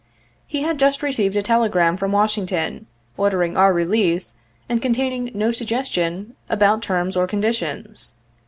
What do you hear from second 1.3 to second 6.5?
a tele gram from Washington ordering our release and containing no suggestion